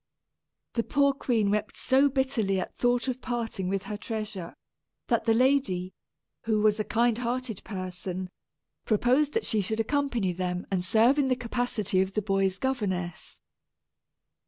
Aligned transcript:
The 0.73 0.81
poor 0.83 1.13
queen 1.13 1.51
wept 1.51 1.77
so 1.77 2.09
bitterly 2.09 2.59
at 2.59 2.75
thought 2.75 3.07
of 3.07 3.21
parting 3.21 3.67
with 3.69 3.83
her 3.83 3.97
treasure, 3.97 4.55
that 5.09 5.25
the 5.25 5.33
lady, 5.35 5.93
who 6.45 6.59
was 6.59 6.79
a 6.79 6.83
kind 6.83 7.19
hearted 7.19 7.63
person, 7.63 8.31
proposed 8.83 9.37
she 9.43 9.61
should 9.61 9.79
accompany 9.79 10.33
them 10.33 10.65
and 10.71 10.83
serve 10.83 11.19
in 11.19 11.27
the 11.27 11.35
capacity 11.35 12.01
of 12.01 12.15
the 12.15 12.21
boy's 12.23 12.57
governess. 12.57 13.41